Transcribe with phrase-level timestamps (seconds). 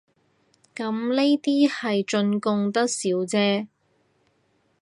[0.73, 3.67] 咁呢啲係進貢得少姐